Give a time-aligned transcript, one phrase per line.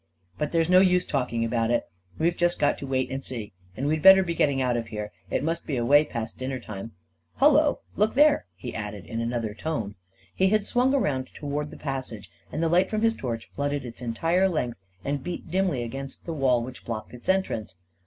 [0.39, 1.83] But there's no use talk ing about it—
[2.17, 3.53] we've just got to wait and see.
[3.77, 5.11] And we'd better be getting out of here.
[5.29, 6.91] It must be away A KING IN BABYLON 219 past dinner time.
[7.37, 9.93] Hullo I Look there!" he added, in another tone.
[10.33, 14.01] He had swung around toward the passage, and the light from his torch flooded its
[14.01, 17.75] entire length and beat dimly against the wall which blocked its en trance.